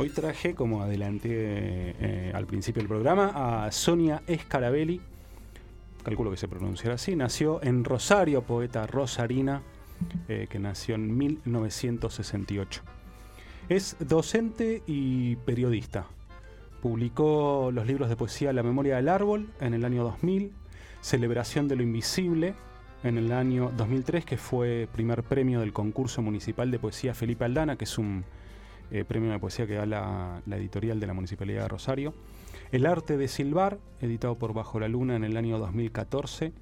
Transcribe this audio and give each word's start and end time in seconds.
Hoy 0.00 0.08
traje, 0.08 0.54
como 0.54 0.82
adelanté 0.82 1.28
eh, 1.30 2.32
al 2.34 2.46
principio 2.46 2.80
del 2.80 2.88
programa, 2.88 3.64
a 3.66 3.70
Sonia 3.70 4.22
Escarabelli, 4.26 4.98
calculo 6.02 6.30
que 6.30 6.38
se 6.38 6.48
pronunciará 6.48 6.94
así, 6.94 7.14
nació 7.16 7.62
en 7.62 7.84
Rosario, 7.84 8.40
poeta 8.40 8.86
rosarina, 8.86 9.60
eh, 10.26 10.46
que 10.48 10.58
nació 10.58 10.94
en 10.94 11.18
1968. 11.18 12.80
Es 13.68 13.94
docente 13.98 14.82
y 14.86 15.36
periodista. 15.36 16.06
Publicó 16.80 17.70
los 17.70 17.86
libros 17.86 18.08
de 18.08 18.16
poesía 18.16 18.54
La 18.54 18.62
memoria 18.62 18.96
del 18.96 19.10
árbol 19.10 19.50
en 19.60 19.74
el 19.74 19.84
año 19.84 20.02
2000, 20.02 20.50
Celebración 21.02 21.68
de 21.68 21.76
lo 21.76 21.82
invisible 21.82 22.54
en 23.04 23.18
el 23.18 23.32
año 23.32 23.70
2003, 23.76 24.24
que 24.24 24.38
fue 24.38 24.88
primer 24.90 25.24
premio 25.24 25.60
del 25.60 25.74
concurso 25.74 26.22
municipal 26.22 26.70
de 26.70 26.78
poesía 26.78 27.12
Felipe 27.12 27.44
Aldana, 27.44 27.76
que 27.76 27.84
es 27.84 27.98
un 27.98 28.24
eh, 28.90 29.04
premio 29.04 29.30
de 29.30 29.38
poesía 29.38 29.66
que 29.66 29.74
da 29.74 29.86
la, 29.86 30.42
editorial 30.56 30.98
de 30.98 31.06
la 31.06 31.14
Municipalidad 31.14 31.62
de 31.62 31.68
Rosario. 31.68 32.14
El 32.72 32.86
arte 32.86 33.16
de 33.16 33.28
silbar, 33.28 33.78
editado 34.00 34.36
por 34.36 34.52
Bajo 34.52 34.80
la 34.80 34.88
Luna 34.88 35.16
en 35.16 35.24
el 35.24 35.36
año 35.36 35.58
2014. 35.58 36.52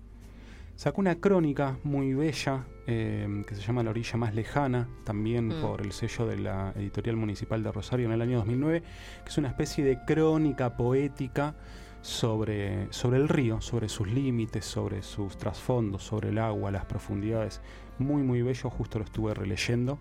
Sacó 0.77 1.01
una 1.01 1.17
crónica 1.17 1.79
muy 1.83 2.15
bella 2.15 2.67
eh, 2.87 3.43
que 3.47 3.55
se 3.55 3.63
llama 3.63 3.83
La 3.83 3.91
orilla 3.91 4.17
más 4.17 4.35
lejana, 4.35 4.89
también 5.05 5.49
mm. 5.49 5.61
por 5.61 5.81
el 5.81 5.93
sello 5.93 6.27
de 6.27 6.39
la 6.39 6.73
editorial 6.77 7.17
municipal 7.17 7.63
de 7.63 7.73
Rosario 7.73 8.07
en 8.07 8.13
el 8.13 8.23
año 8.23 8.39
2009, 8.39 8.83
que 9.25 9.29
es 9.29 9.39
una 9.39 9.49
especie 9.49 9.83
de 9.83 9.99
crónica 10.05 10.77
poética 10.77 11.57
sobre, 12.03 12.93
sobre 12.93 13.17
el 13.19 13.29
río, 13.29 13.61
sobre 13.61 13.89
sus 13.89 14.07
límites, 14.07 14.65
sobre 14.65 15.03
sus 15.03 15.37
trasfondos, 15.37 16.05
sobre 16.05 16.29
el 16.29 16.39
agua, 16.39 16.71
las 16.71 16.85
profundidades. 16.85 17.61
Muy, 17.99 18.23
muy 18.23 18.43
bello, 18.43 18.71
justo 18.71 18.99
lo 18.99 19.05
estuve 19.05 19.35
releyendo 19.35 19.99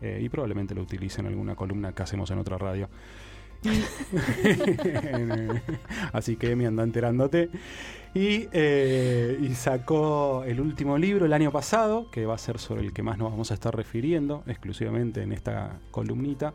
eh, 0.00 0.20
y 0.22 0.28
probablemente 0.28 0.74
lo 0.74 0.82
utilice 0.82 1.20
en 1.20 1.28
alguna 1.28 1.54
columna 1.54 1.92
que 1.92 2.02
hacemos 2.02 2.30
en 2.30 2.38
otra 2.38 2.58
radio. 2.58 2.88
así 6.12 6.36
que 6.36 6.56
me 6.56 6.66
anda 6.66 6.82
enterándote. 6.82 7.50
Y, 8.14 8.48
eh, 8.52 9.38
y, 9.40 9.54
sacó 9.54 10.42
el 10.44 10.60
último 10.60 10.98
libro 10.98 11.26
el 11.26 11.32
año 11.32 11.52
pasado, 11.52 12.10
que 12.10 12.26
va 12.26 12.34
a 12.34 12.38
ser 12.38 12.58
sobre 12.58 12.82
el 12.82 12.92
que 12.92 13.04
más 13.04 13.18
nos 13.18 13.30
vamos 13.30 13.52
a 13.52 13.54
estar 13.54 13.74
refiriendo 13.74 14.42
exclusivamente 14.46 15.22
en 15.22 15.30
esta 15.30 15.78
columnita, 15.92 16.52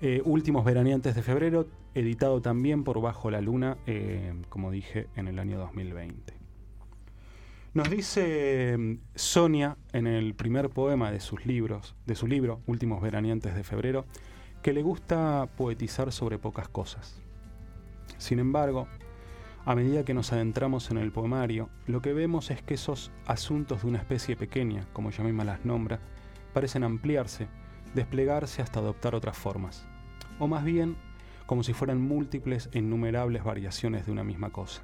eh, 0.00 0.22
Últimos 0.24 0.64
Veraneantes 0.64 1.14
de 1.14 1.22
Febrero, 1.22 1.66
editado 1.94 2.40
también 2.40 2.84
por 2.84 3.02
Bajo 3.02 3.30
la 3.30 3.42
Luna, 3.42 3.76
eh, 3.86 4.32
como 4.48 4.70
dije, 4.70 5.08
en 5.16 5.28
el 5.28 5.38
año 5.38 5.58
2020. 5.58 6.39
Nos 7.72 7.88
dice 7.88 8.76
mm, 8.76 8.94
Sonia 9.14 9.76
en 9.92 10.06
el 10.06 10.34
primer 10.34 10.70
poema 10.70 11.10
de 11.10 11.20
sus 11.20 11.46
libros, 11.46 11.94
de 12.06 12.14
su 12.14 12.26
libro 12.26 12.60
Últimos 12.66 13.00
Veraneantes 13.00 13.54
de 13.54 13.64
Febrero, 13.64 14.06
que 14.62 14.72
le 14.72 14.82
gusta 14.82 15.48
poetizar 15.56 16.12
sobre 16.12 16.38
pocas 16.38 16.68
cosas. 16.68 17.20
Sin 18.18 18.38
embargo, 18.38 18.88
a 19.64 19.74
medida 19.74 20.04
que 20.04 20.14
nos 20.14 20.32
adentramos 20.32 20.90
en 20.90 20.98
el 20.98 21.12
poemario, 21.12 21.68
lo 21.86 22.02
que 22.02 22.12
vemos 22.12 22.50
es 22.50 22.62
que 22.62 22.74
esos 22.74 23.10
asuntos 23.26 23.82
de 23.82 23.88
una 23.88 23.98
especie 23.98 24.36
pequeña, 24.36 24.86
como 24.92 25.10
ella 25.10 25.24
misma 25.24 25.44
las 25.44 25.64
nombra, 25.64 26.00
parecen 26.52 26.82
ampliarse, 26.82 27.48
desplegarse 27.94 28.62
hasta 28.62 28.80
adoptar 28.80 29.14
otras 29.14 29.38
formas 29.38 29.86
o 30.40 30.48
más 30.48 30.64
bien 30.64 30.96
como 31.46 31.62
si 31.62 31.72
fueran 31.72 32.00
múltiples 32.00 32.68
e 32.72 32.78
innumerables 32.78 33.44
variaciones 33.44 34.06
de 34.06 34.12
una 34.12 34.24
misma 34.24 34.50
cosa. 34.50 34.82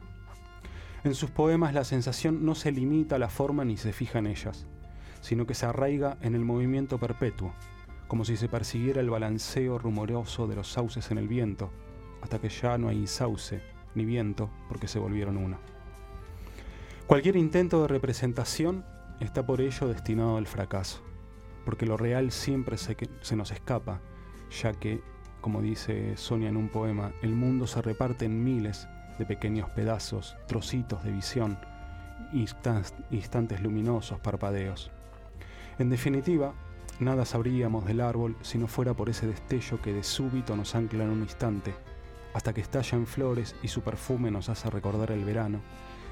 En 1.07 1.15
sus 1.15 1.31
poemas 1.31 1.73
la 1.73 1.85
sensación 1.85 2.45
no 2.45 2.57
se 2.57 2.73
limita 2.73 3.15
a 3.15 3.21
la 3.21 3.29
forma 3.29 3.65
ni 3.65 3.77
se 3.77 3.93
fija 3.93 4.19
en 4.19 4.27
ellas, 4.27 4.67
sino 5.21 5.47
que 5.47 5.55
se 5.55 5.65
arraiga 5.65 6.19
en 6.21 6.35
el 6.35 6.45
movimiento 6.45 6.99
perpetuo, 6.99 7.55
como 8.09 8.25
si 8.25 8.37
se 8.37 8.49
persiguiera 8.49 9.01
el 9.01 9.09
balanceo 9.09 9.79
rumoroso 9.79 10.49
de 10.49 10.57
los 10.57 10.67
sauces 10.67 11.13
en 11.13 11.19
el 11.19 11.29
viento, 11.29 11.71
hasta 12.23 12.41
que 12.41 12.49
ya 12.49 12.77
no 12.77 12.89
hay 12.89 13.07
sauce 13.07 13.63
ni 13.95 14.05
viento 14.05 14.51
porque 14.67 14.89
se 14.89 14.99
volvieron 14.99 15.37
uno. 15.37 15.59
Cualquier 17.07 17.37
intento 17.37 17.83
de 17.83 17.87
representación 17.87 18.85
está 19.21 19.47
por 19.47 19.61
ello 19.61 19.87
destinado 19.87 20.39
al 20.39 20.49
fracaso, 20.49 21.05
porque 21.65 21.87
lo 21.87 21.97
real 21.97 22.33
siempre 22.33 22.79
se, 22.79 22.97
se 23.21 23.37
nos 23.37 23.53
escapa, 23.53 24.01
ya 24.61 24.73
que 24.73 25.01
como 25.41 25.63
dice 25.63 26.17
Sonia 26.17 26.49
en 26.49 26.57
un 26.57 26.69
poema, 26.69 27.13
el 27.23 27.37
mundo 27.37 27.69
se 27.69 27.81
reparte 27.81 28.25
en 28.25 28.43
miles 28.43 28.89
de 29.19 29.27
pequeños 29.27 29.71
pedazos, 29.71 30.37
trocitos 30.47 31.05
de 31.05 31.13
visión, 31.13 31.59
instantes 32.33 33.61
luminosos, 33.63 34.19
parpadeos. 34.21 34.91
En 35.79 35.91
definitiva, 35.91 36.55
nada 37.01 37.25
sabríamos 37.25 37.85
del 37.87 38.01
árbol 38.01 38.37
si 38.43 38.59
no 38.59 38.67
fuera 38.67 38.95
por 38.95 39.09
ese 39.09 39.27
destello 39.27 39.81
que 39.81 39.93
de 39.93 40.03
súbito 40.03 40.57
nos 40.57 40.75
ancla 40.75 41.05
en 41.05 41.11
un 41.11 41.21
instante, 41.21 41.75
hasta 42.35 42.53
que 42.53 42.61
estalla 42.61 42.97
en 42.97 43.07
flores 43.07 43.55
y 43.63 43.69
su 43.69 43.83
perfume 43.83 44.31
nos 44.31 44.49
hace 44.49 44.69
recordar 44.71 45.11
el 45.11 45.25
verano 45.25 45.61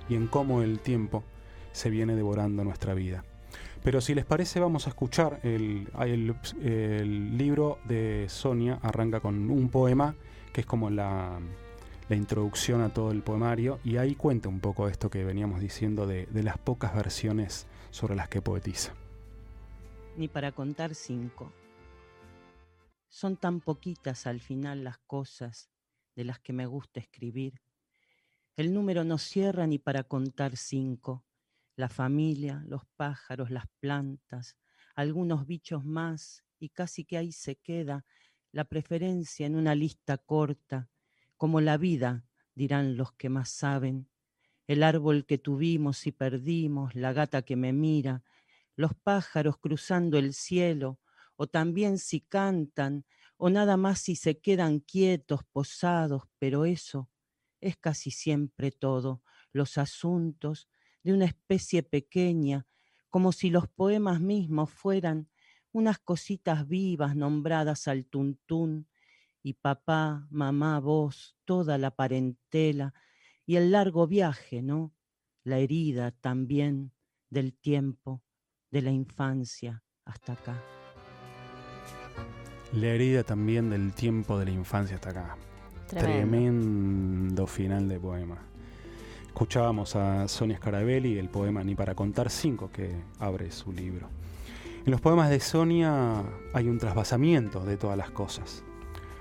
y 0.08 0.14
en 0.14 0.26
cómo 0.26 0.62
el 0.62 0.80
tiempo 0.80 1.24
se 1.72 1.90
viene 1.90 2.14
devorando 2.14 2.64
nuestra 2.64 2.94
vida. 2.94 3.24
Pero 3.82 4.00
si 4.00 4.14
les 4.14 4.24
parece, 4.24 4.60
vamos 4.60 4.86
a 4.86 4.90
escuchar 4.90 5.40
el, 5.42 5.90
libro 7.36 7.78
de 7.84 8.26
Sonia, 8.28 8.78
arranca 8.80 9.20
con 9.20 9.50
un 9.50 9.68
poema 9.68 10.14
que 10.52 10.62
es 10.62 10.66
como 10.66 10.88
la, 10.88 11.38
introducción 12.10 12.82
a 12.82 12.92
todo 12.92 13.10
el 13.10 13.22
poemario 13.22 13.80
y 13.84 13.96
ahí 13.96 14.14
cuenta 14.14 14.48
un 14.48 14.60
poco 14.60 14.88
esto 14.88 15.10
que 15.10 15.24
veníamos 15.24 15.60
diciendo 15.60 16.06
de, 16.06 16.26
de 16.26 16.42
las 16.42 16.58
pocas 16.58 16.94
versiones 16.94 17.66
sobre 17.90 18.14
las 18.14 18.28
que 18.28 18.42
poetiza. 18.42 18.92
Ni 20.16 20.28
para 20.28 20.52
contar 20.52 20.94
cinco. 20.94 21.52
Son 23.08 23.36
tan 23.36 23.60
poquitas 23.60 24.26
al 24.26 24.40
final 24.40 24.84
las 24.84 24.98
cosas 24.98 25.70
de 26.14 26.24
las 26.24 26.40
que 26.40 26.52
me 26.52 26.66
gusta 26.66 27.00
escribir. 27.00 27.62
El 28.56 28.74
número 28.74 29.04
no 29.04 29.18
cierra 29.18 29.66
ni 29.66 29.78
para 29.78 30.04
contar 30.04 30.56
cinco 30.56 31.24
la 31.76 31.88
familia, 31.88 32.62
los 32.66 32.82
pájaros, 32.96 33.50
las 33.50 33.66
plantas, 33.80 34.56
algunos 34.94 35.46
bichos 35.46 35.84
más, 35.84 36.44
y 36.58 36.68
casi 36.70 37.04
que 37.04 37.16
ahí 37.16 37.32
se 37.32 37.56
queda 37.56 38.04
la 38.52 38.64
preferencia 38.64 39.46
en 39.46 39.56
una 39.56 39.74
lista 39.74 40.18
corta, 40.18 40.88
como 41.44 41.60
la 41.60 41.76
vida, 41.76 42.24
dirán 42.54 42.96
los 42.96 43.12
que 43.12 43.28
más 43.28 43.50
saben, 43.50 44.08
el 44.66 44.82
árbol 44.82 45.26
que 45.26 45.36
tuvimos 45.36 46.06
y 46.06 46.10
perdimos, 46.10 46.94
la 46.94 47.12
gata 47.12 47.42
que 47.42 47.54
me 47.54 47.74
mira, 47.74 48.24
los 48.76 48.94
pájaros 48.94 49.58
cruzando 49.58 50.16
el 50.16 50.32
cielo, 50.32 51.00
o 51.36 51.46
también 51.46 51.98
si 51.98 52.22
cantan, 52.22 53.04
o 53.36 53.50
nada 53.50 53.76
más 53.76 53.98
si 53.98 54.16
se 54.16 54.40
quedan 54.40 54.80
quietos, 54.80 55.42
posados, 55.52 56.22
pero 56.38 56.64
eso 56.64 57.10
es 57.60 57.76
casi 57.76 58.10
siempre 58.10 58.70
todo, 58.70 59.22
los 59.52 59.76
asuntos, 59.76 60.70
de 61.02 61.12
una 61.12 61.26
especie 61.26 61.82
pequeña, 61.82 62.66
como 63.10 63.32
si 63.32 63.50
los 63.50 63.68
poemas 63.68 64.18
mismos 64.18 64.70
fueran 64.70 65.28
unas 65.72 65.98
cositas 65.98 66.66
vivas 66.66 67.14
nombradas 67.14 67.86
al 67.86 68.06
tuntún, 68.06 68.88
y 69.44 69.52
papá, 69.52 70.26
mamá, 70.30 70.80
vos, 70.80 71.36
toda 71.44 71.76
la 71.76 71.90
parentela, 71.90 72.94
y 73.44 73.56
el 73.56 73.70
largo 73.72 74.06
viaje, 74.06 74.62
¿no? 74.62 74.94
La 75.44 75.58
herida 75.58 76.12
también 76.12 76.92
del 77.28 77.52
tiempo, 77.52 78.22
de 78.70 78.80
la 78.80 78.90
infancia 78.90 79.84
hasta 80.06 80.32
acá. 80.32 80.62
La 82.72 82.86
herida 82.86 83.22
también 83.22 83.68
del 83.68 83.92
tiempo 83.92 84.38
de 84.38 84.46
la 84.46 84.50
infancia 84.50 84.96
hasta 84.96 85.10
acá. 85.10 85.36
Tremendo 85.88 87.46
final 87.46 87.86
de 87.86 88.00
poema. 88.00 88.38
Escuchábamos 89.26 89.94
a 89.94 90.26
Sonia 90.26 90.56
Scarabelli 90.56 91.18
el 91.18 91.28
poema 91.28 91.62
Ni 91.62 91.74
para 91.74 91.94
contar 91.94 92.30
cinco 92.30 92.70
que 92.72 93.04
abre 93.18 93.50
su 93.50 93.72
libro. 93.72 94.08
En 94.86 94.90
los 94.90 95.02
poemas 95.02 95.28
de 95.28 95.40
Sonia 95.40 96.24
hay 96.54 96.68
un 96.68 96.78
trasvasamiento 96.78 97.64
de 97.64 97.76
todas 97.76 97.98
las 97.98 98.10
cosas, 98.10 98.64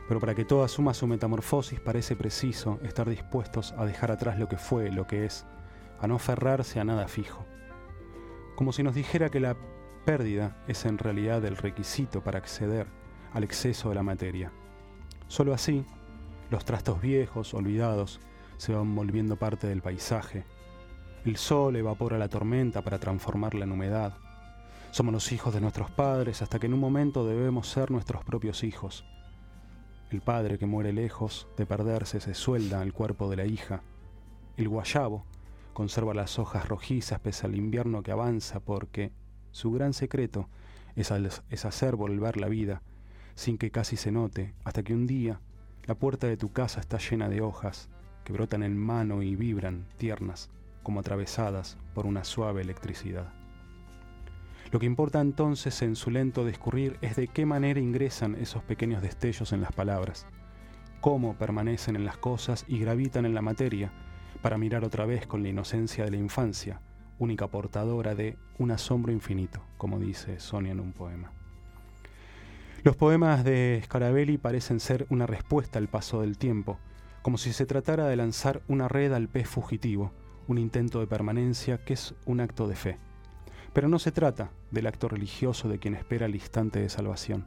pero 0.08 0.20
para 0.20 0.36
que 0.36 0.46
todo 0.46 0.64
asuma 0.64 0.94
su 0.94 1.08
metamorfosis 1.08 1.80
parece 1.80 2.16
preciso 2.16 2.80
estar 2.84 3.10
dispuestos 3.10 3.74
a 3.78 3.86
dejar 3.86 4.12
atrás 4.12 4.38
lo 4.38 4.48
que 4.48 4.58
fue, 4.58 4.92
lo 4.92 5.08
que 5.08 5.26
es, 5.26 5.46
a 6.00 6.08
no 6.08 6.16
aferrarse 6.16 6.80
a 6.80 6.84
nada 6.84 7.08
fijo. 7.08 7.46
Como 8.56 8.74
si 8.74 8.84
nos 8.84 8.96
dijera 8.96 9.30
que 9.30 9.40
la 9.40 9.56
pérdida 10.06 10.58
es 10.68 10.86
en 10.86 10.98
realidad 10.98 11.44
el 11.46 11.56
requisito 11.56 12.22
para 12.24 12.40
acceder 12.40 12.88
al 13.34 13.44
exceso 13.44 13.90
de 13.90 13.96
la 13.96 14.04
materia. 14.04 14.52
Solo 15.28 15.54
así, 15.54 15.86
los 16.50 16.66
trastos 16.66 17.02
viejos, 17.02 17.54
olvidados, 17.54 18.20
se 18.58 18.74
van 18.74 18.94
volviendo 18.96 19.38
parte 19.38 19.68
del 19.68 19.82
paisaje. 19.82 20.46
El 21.26 21.38
sol 21.38 21.76
evapora 21.76 22.18
la 22.18 22.28
tormenta 22.28 22.82
para 22.82 23.00
transformarla 23.00 23.64
en 23.64 23.72
humedad. 23.72 24.18
Somos 24.92 25.14
los 25.14 25.32
hijos 25.32 25.54
de 25.54 25.62
nuestros 25.62 25.90
padres 25.90 26.42
hasta 26.42 26.60
que 26.60 26.68
en 26.68 26.74
un 26.74 26.80
momento 26.80 27.26
debemos 27.26 27.68
ser 27.68 27.90
nuestros 27.90 28.24
propios 28.24 28.64
hijos. 28.64 29.06
El 30.14 30.22
padre 30.22 30.60
que 30.60 30.68
muere 30.68 30.94
lejos 30.94 31.48
de 31.58 31.66
perderse 31.66 32.20
se 32.20 32.36
suelda 32.36 32.82
al 32.82 32.94
cuerpo 32.94 33.32
de 33.32 33.36
la 33.36 33.46
hija. 33.46 33.82
El 34.58 34.70
guayabo 34.70 35.26
conserva 35.74 36.14
las 36.14 36.38
hojas 36.38 36.68
rojizas 36.68 37.20
pese 37.20 37.48
al 37.48 37.56
invierno 37.56 38.04
que 38.04 38.12
avanza 38.12 38.60
porque 38.60 39.12
su 39.50 39.72
gran 39.72 39.92
secreto 39.94 40.50
es, 40.96 41.12
es 41.50 41.66
hacer 41.66 41.96
volver 41.96 42.38
la 42.38 42.48
vida 42.48 42.84
sin 43.34 43.58
que 43.58 43.72
casi 43.72 43.98
se 43.98 44.12
note, 44.12 44.54
hasta 44.64 44.84
que 44.84 44.94
un 44.94 45.08
día 45.08 45.42
la 45.86 45.96
puerta 45.96 46.28
de 46.28 46.38
tu 46.38 46.52
casa 46.52 46.80
está 46.80 47.00
llena 47.00 47.28
de 47.28 47.42
hojas 47.42 47.90
que 48.24 48.34
brotan 48.34 48.62
en 48.62 48.78
mano 48.78 49.24
y 49.24 49.36
vibran, 49.36 49.88
tiernas, 49.98 50.52
como 50.84 51.00
atravesadas 51.00 51.80
por 51.96 52.06
una 52.06 52.24
suave 52.24 52.62
electricidad. 52.62 53.34
Lo 54.74 54.80
que 54.80 54.88
importa 54.88 55.22
entonces 55.22 55.84
en 55.84 55.96
su 55.96 56.10
lento 56.10 56.44
discurrir 56.44 56.98
es 57.02 57.16
de 57.16 57.28
qué 57.28 57.46
manera 57.46 57.80
ingresan 57.80 58.34
esos 58.34 58.64
pequeños 58.64 59.04
destellos 59.04 59.54
en 59.54 59.62
las 59.62 59.72
palabras, 59.72 60.26
cómo 61.00 61.38
permanecen 61.38 61.96
en 61.96 62.06
las 62.06 62.18
cosas 62.18 62.66
y 62.68 62.80
gravitan 62.80 63.28
en 63.28 63.36
la 63.36 63.44
materia, 63.44 63.94
para 64.42 64.58
mirar 64.58 64.84
otra 64.84 65.06
vez 65.06 65.28
con 65.28 65.44
la 65.44 65.50
inocencia 65.50 66.06
de 66.06 66.10
la 66.10 66.18
infancia, 66.18 66.82
única 67.20 67.46
portadora 67.50 68.16
de 68.16 68.36
un 68.58 68.72
asombro 68.72 69.14
infinito, 69.14 69.64
como 69.78 70.00
dice 70.00 70.40
Sonia 70.40 70.72
en 70.72 70.80
un 70.80 70.92
poema. 70.92 71.32
Los 72.82 72.96
poemas 72.96 73.44
de 73.44 73.80
Scarabelli 73.86 74.40
parecen 74.40 74.80
ser 74.80 75.06
una 75.12 75.28
respuesta 75.28 75.78
al 75.78 75.88
paso 75.88 76.22
del 76.22 76.40
tiempo, 76.40 76.80
como 77.22 77.38
si 77.38 77.54
se 77.54 77.68
tratara 77.68 78.08
de 78.08 78.16
lanzar 78.16 78.64
una 78.68 78.88
red 78.88 79.14
al 79.14 79.30
pez 79.30 79.48
fugitivo, 79.48 80.14
un 80.48 80.58
intento 80.58 81.00
de 81.00 81.06
permanencia 81.06 81.86
que 81.86 81.94
es 81.94 82.16
un 82.26 82.40
acto 82.40 82.68
de 82.68 82.76
fe. 82.76 83.13
Pero 83.74 83.90
no 83.90 83.98
se 84.00 84.12
trata 84.12 84.52
del 84.72 84.88
acto 84.88 85.10
religioso 85.10 85.68
de 85.68 85.80
quien 85.80 85.96
espera 85.96 86.28
el 86.28 86.36
instante 86.36 86.80
de 86.80 86.90
salvación, 86.90 87.46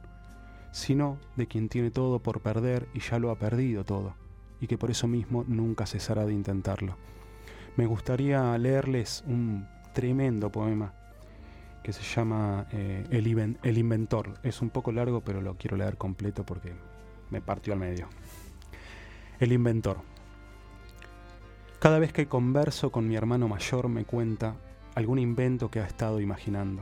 sino 0.71 1.17
de 1.37 1.47
quien 1.47 1.69
tiene 1.69 1.89
todo 1.89 2.19
por 2.19 2.41
perder 2.41 2.87
y 2.93 2.99
ya 2.99 3.17
lo 3.17 3.31
ha 3.31 3.39
perdido 3.39 3.85
todo, 3.85 4.13
y 4.59 4.67
que 4.67 4.77
por 4.77 4.91
eso 4.91 5.07
mismo 5.07 5.45
nunca 5.47 5.85
cesará 5.85 6.25
de 6.25 6.33
intentarlo. 6.33 6.97
Me 7.77 7.85
gustaría 7.85 8.57
leerles 8.57 9.23
un 9.27 9.67
tremendo 9.93 10.51
poema 10.51 10.93
que 11.83 11.93
se 11.93 12.03
llama 12.03 12.67
eh, 12.71 13.05
el, 13.11 13.57
el 13.63 13.77
Inventor. 13.77 14.33
Es 14.43 14.61
un 14.61 14.69
poco 14.69 14.91
largo, 14.91 15.21
pero 15.21 15.41
lo 15.41 15.55
quiero 15.55 15.77
leer 15.77 15.95
completo 15.95 16.45
porque 16.45 16.73
me 17.29 17.39
partió 17.39 17.71
al 17.71 17.79
medio. 17.79 18.09
El 19.39 19.53
Inventor. 19.53 19.97
Cada 21.79 21.99
vez 21.99 22.11
que 22.11 22.27
converso 22.27 22.91
con 22.91 23.07
mi 23.07 23.15
hermano 23.15 23.47
mayor 23.47 23.87
me 23.87 24.03
cuenta 24.03 24.55
algún 24.97 25.19
invento 25.19 25.69
que 25.69 25.79
ha 25.79 25.85
estado 25.85 26.19
imaginando. 26.21 26.81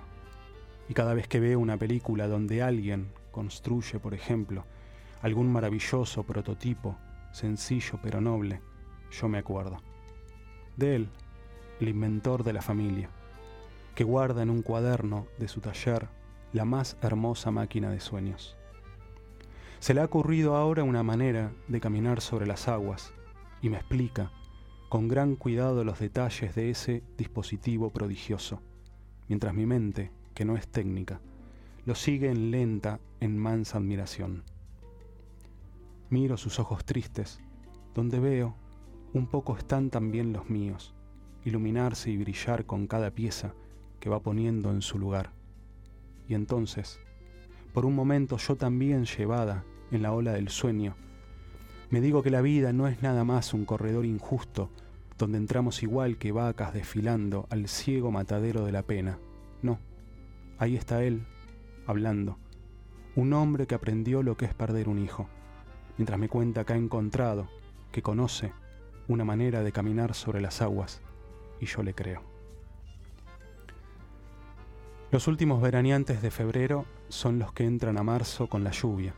Y 0.87 0.93
cada 0.93 1.13
vez 1.13 1.27
que 1.27 1.41
veo 1.41 1.59
una 1.59 1.75
película 1.75 2.29
donde 2.29 2.63
alguien 2.63 3.11
construye, 3.29 3.99
por 3.99 4.13
ejemplo, 4.13 4.63
algún 5.21 5.51
maravilloso 5.51 6.23
prototipo, 6.23 6.95
sencillo 7.33 7.99
pero 8.01 8.21
noble, 8.21 8.61
yo 9.11 9.27
me 9.27 9.37
acuerdo. 9.37 9.81
De 10.77 10.95
él, 10.95 11.09
el 11.81 11.89
inventor 11.89 12.45
de 12.45 12.53
la 12.53 12.61
familia, 12.61 13.09
que 13.95 14.05
guarda 14.05 14.43
en 14.43 14.49
un 14.49 14.61
cuaderno 14.61 15.27
de 15.37 15.49
su 15.49 15.59
taller 15.59 16.07
la 16.53 16.63
más 16.63 16.95
hermosa 17.01 17.51
máquina 17.51 17.89
de 17.89 17.99
sueños. 17.99 18.55
Se 19.79 19.93
le 19.93 19.99
ha 19.99 20.05
ocurrido 20.05 20.55
ahora 20.55 20.85
una 20.85 21.03
manera 21.03 21.51
de 21.67 21.81
caminar 21.81 22.21
sobre 22.21 22.47
las 22.47 22.69
aguas 22.69 23.11
y 23.61 23.67
me 23.67 23.75
explica 23.75 24.31
con 24.95 25.09
gran 25.09 25.35
cuidado 25.35 25.83
los 25.83 25.99
detalles 25.99 26.55
de 26.55 26.69
ese 26.69 27.03
dispositivo 27.17 27.89
prodigioso, 27.89 28.61
mientras 29.27 29.53
mi 29.53 29.65
mente, 29.65 30.13
que 30.33 30.45
no 30.45 30.55
es 30.55 30.69
técnica, 30.69 31.19
lo 31.85 31.95
sigue 31.95 32.29
en 32.29 32.49
lenta, 32.49 33.01
en 33.19 33.37
mansa 33.37 33.77
admiración. 33.77 34.45
Miro 36.09 36.37
sus 36.37 36.59
ojos 36.59 36.85
tristes, 36.85 37.41
donde 37.93 38.21
veo, 38.21 38.55
un 39.11 39.27
poco 39.27 39.57
están 39.57 39.89
también 39.89 40.31
los 40.31 40.49
míos, 40.49 40.95
iluminarse 41.43 42.09
y 42.09 42.15
brillar 42.15 42.65
con 42.65 42.87
cada 42.87 43.11
pieza 43.11 43.53
que 43.99 44.09
va 44.09 44.21
poniendo 44.21 44.71
en 44.71 44.81
su 44.81 44.97
lugar. 44.97 45.33
Y 46.29 46.35
entonces, 46.35 47.01
por 47.73 47.85
un 47.85 47.95
momento 47.95 48.37
yo 48.37 48.55
también 48.55 49.03
llevada 49.03 49.65
en 49.91 50.03
la 50.03 50.13
ola 50.13 50.31
del 50.31 50.47
sueño, 50.47 50.95
me 51.89 51.99
digo 51.99 52.23
que 52.23 52.31
la 52.31 52.39
vida 52.39 52.71
no 52.71 52.87
es 52.87 53.03
nada 53.03 53.25
más 53.25 53.53
un 53.53 53.65
corredor 53.65 54.05
injusto 54.05 54.71
donde 55.17 55.37
entramos 55.37 55.81
igual 55.83 56.17
que 56.17 56.31
vacas 56.31 56.73
desfilando 56.73 57.47
al 57.49 57.67
ciego 57.67 58.11
matadero 58.11 58.65
de 58.65 58.71
la 58.71 58.83
pena. 58.83 59.17
No, 59.61 59.79
ahí 60.57 60.75
está 60.75 61.03
él, 61.03 61.25
hablando, 61.87 62.37
un 63.15 63.33
hombre 63.33 63.67
que 63.67 63.75
aprendió 63.75 64.23
lo 64.23 64.35
que 64.35 64.45
es 64.45 64.53
perder 64.53 64.89
un 64.89 64.99
hijo, 64.99 65.29
mientras 65.97 66.19
me 66.19 66.29
cuenta 66.29 66.65
que 66.65 66.73
ha 66.73 66.77
encontrado, 66.77 67.47
que 67.91 68.01
conoce, 68.01 68.51
una 69.07 69.23
manera 69.23 69.63
de 69.63 69.71
caminar 69.71 70.13
sobre 70.15 70.41
las 70.41 70.61
aguas, 70.61 71.01
y 71.59 71.65
yo 71.65 71.83
le 71.83 71.93
creo. 71.93 72.21
Los 75.11 75.27
últimos 75.27 75.61
veraneantes 75.61 76.21
de 76.21 76.31
febrero 76.31 76.85
son 77.07 77.39
los 77.39 77.53
que 77.53 77.63
entran 77.63 77.97
a 77.97 78.03
marzo 78.03 78.47
con 78.47 78.63
la 78.63 78.71
lluvia, 78.71 79.13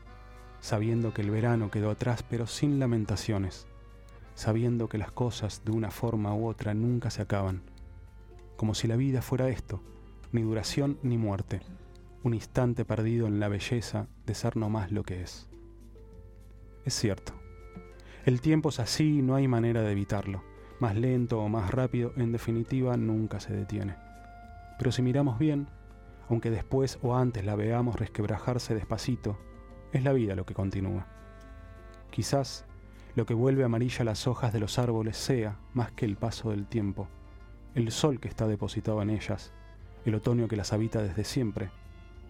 sabiendo 0.59 1.13
que 1.13 1.21
el 1.21 1.31
verano 1.31 1.71
quedó 1.71 1.89
atrás 1.89 2.23
pero 2.23 2.45
sin 2.45 2.77
lamentaciones, 2.77 3.67
sabiendo 4.37 4.87
que 4.87 4.99
las 4.99 5.11
cosas 5.11 5.63
de 5.65 5.71
una 5.71 5.89
forma 5.89 6.35
u 6.35 6.45
otra 6.45 6.75
nunca 6.75 7.09
se 7.09 7.23
acaban, 7.23 7.63
como 8.55 8.75
si 8.75 8.87
la 8.87 8.95
vida 8.95 9.23
fuera 9.23 9.49
esto, 9.49 9.81
ni 10.31 10.43
duración 10.43 10.99
ni 11.01 11.17
muerte, 11.17 11.61
un 12.21 12.35
instante 12.35 12.85
perdido 12.85 13.25
en 13.25 13.39
la 13.39 13.47
belleza 13.47 14.05
de 14.27 14.35
ser 14.35 14.55
no 14.55 14.69
más 14.69 14.91
lo 14.91 15.01
que 15.01 15.23
es. 15.23 15.49
Es 16.85 16.93
cierto, 16.93 17.33
el 18.25 18.39
tiempo 18.39 18.69
es 18.69 18.79
así 18.79 19.17
y 19.17 19.21
no 19.23 19.33
hay 19.33 19.47
manera 19.47 19.81
de 19.81 19.91
evitarlo, 19.91 20.43
más 20.79 20.95
lento 20.95 21.39
o 21.39 21.49
más 21.49 21.71
rápido, 21.71 22.13
en 22.15 22.31
definitiva 22.31 22.95
nunca 22.95 23.39
se 23.39 23.53
detiene. 23.53 23.95
Pero 24.77 24.91
si 24.91 25.01
miramos 25.01 25.39
bien, 25.39 25.67
aunque 26.29 26.51
después 26.51 26.99
o 27.01 27.15
antes 27.15 27.43
la 27.43 27.55
veamos 27.55 27.95
resquebrajarse 27.95 28.75
despacito, 28.75 29.35
es 29.93 30.03
la 30.03 30.13
vida 30.13 30.35
lo 30.35 30.45
que 30.45 30.53
continúa. 30.53 31.07
Quizás 32.11 32.67
lo 33.17 33.25
que 33.25 33.33
vuelve 33.33 33.63
amarilla 33.63 34.03
las 34.03 34.27
hojas 34.27 34.53
de 34.53 34.59
los 34.59 34.77
árboles 34.77 35.17
sea, 35.17 35.57
más 35.73 35.91
que 35.91 36.05
el 36.05 36.17
paso 36.17 36.51
del 36.51 36.67
tiempo, 36.67 37.07
el 37.73 37.91
sol 37.91 38.19
que 38.19 38.27
está 38.27 38.45
depositado 38.45 39.01
en 39.01 39.09
ellas, 39.09 39.51
el 40.05 40.13
otoño 40.13 40.47
que 40.47 40.55
las 40.55 40.71
habita 40.71 41.01
desde 41.01 41.23
siempre, 41.23 41.71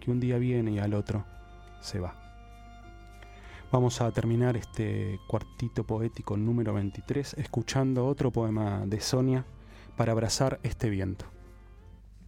que 0.00 0.10
un 0.10 0.18
día 0.18 0.38
viene 0.38 0.70
y 0.70 0.78
al 0.78 0.94
otro 0.94 1.26
se 1.82 2.00
va. 2.00 2.18
Vamos 3.70 4.00
a 4.00 4.10
terminar 4.12 4.56
este 4.56 5.20
cuartito 5.28 5.84
poético 5.84 6.38
número 6.38 6.72
23 6.72 7.34
escuchando 7.34 8.06
otro 8.06 8.32
poema 8.32 8.86
de 8.86 8.98
Sonia 9.02 9.44
para 9.94 10.12
abrazar 10.12 10.58
este 10.62 10.88
viento. 10.88 11.26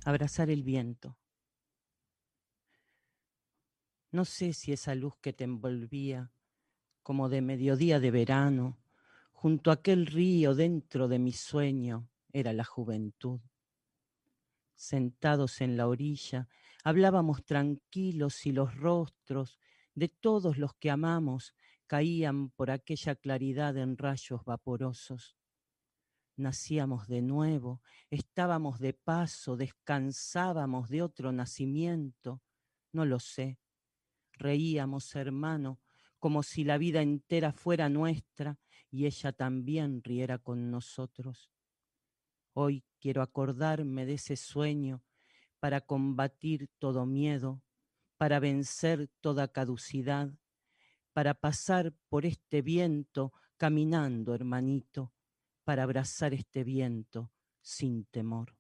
Abrazar 0.05 0.51
el 0.51 0.65
viento. 0.65 1.17
No 4.13 4.27
sé 4.27 4.53
si 4.53 4.73
esa 4.73 4.95
luz 4.95 5.17
que 5.17 5.33
te 5.33 5.45
envolvía, 5.45 6.31
como 7.11 7.29
de 7.29 7.43
mediodía 7.43 7.99
de 7.99 8.13
verano, 8.13 8.79
junto 9.33 9.73
a 9.73 9.75
aquel 9.75 10.07
río 10.07 10.55
dentro 10.55 11.09
de 11.09 11.19
mi 11.19 11.33
sueño, 11.33 12.09
era 12.33 12.53
la 12.53 12.63
juventud. 12.63 13.41
Sentados 14.77 15.61
en 15.61 15.77
la 15.77 15.89
orilla, 15.89 16.47
hablábamos 16.85 17.45
tranquilos 17.45 18.47
y 18.47 18.53
los 18.53 18.77
rostros 18.77 19.59
de 19.93 20.07
todos 20.07 20.57
los 20.57 20.75
que 20.75 20.89
amamos 20.89 21.53
caían 21.89 22.51
por 22.51 22.71
aquella 22.71 23.17
claridad 23.17 23.77
en 23.77 23.99
rayos 23.99 24.45
vaporosos. 24.45 25.37
Nacíamos 26.37 27.09
de 27.09 27.23
nuevo, 27.23 27.83
estábamos 28.09 28.79
de 28.79 28.93
paso, 28.93 29.57
descansábamos 29.57 30.89
de 30.89 31.03
otro 31.03 31.33
nacimiento, 31.33 32.41
no 32.93 33.05
lo 33.05 33.19
sé, 33.19 33.59
Reíamos, 34.41 35.15
hermano, 35.17 35.81
como 36.21 36.45
si 36.45 36.63
la 36.63 36.79
vida 36.79 37.03
entera 37.03 37.53
fuera 37.53 37.89
nuestra 37.89 38.59
y 38.91 39.07
ella 39.07 39.33
también 39.33 40.03
riera 40.05 40.39
con 40.39 40.71
nosotros. 40.71 41.51
Hoy 42.53 42.85
quiero 43.01 43.23
acordarme 43.23 44.07
de 44.07 44.15
ese 44.15 44.37
sueño 44.37 45.03
para 45.59 45.81
combatir 45.81 46.69
todo 46.79 47.07
miedo, 47.07 47.63
para 48.19 48.39
vencer 48.39 49.09
toda 49.21 49.49
caducidad, 49.49 50.31
para 51.13 51.35
pasar 51.35 51.93
por 52.09 52.27
este 52.27 52.63
viento 52.63 53.33
caminando, 53.57 54.35
hermanito, 54.35 55.13
para 55.65 55.85
abrazar 55.85 56.35
este 56.35 56.65
viento 56.65 57.31
sin 57.63 58.05
temor. 58.05 58.57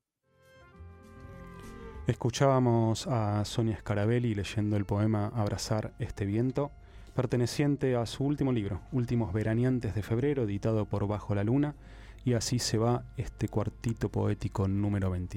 Escuchábamos 2.06 3.06
a 3.06 3.44
Sonia 3.44 3.78
Scarabelli 3.78 4.34
leyendo 4.34 4.76
el 4.76 4.84
poema 4.84 5.28
Abrazar 5.28 5.94
este 5.98 6.24
viento, 6.24 6.72
perteneciente 7.10 7.96
a 7.96 8.06
su 8.06 8.24
último 8.24 8.52
libro, 8.52 8.80
Últimos 8.92 9.32
Veraneantes 9.32 9.94
de 9.94 10.02
Febrero, 10.02 10.44
editado 10.44 10.86
por 10.86 11.06
Bajo 11.06 11.34
la 11.34 11.44
Luna, 11.44 11.74
y 12.24 12.34
así 12.34 12.58
se 12.58 12.78
va 12.78 13.04
este 13.16 13.48
cuartito 13.48 14.08
poético 14.08 14.68
número 14.68 15.10
20. 15.10 15.28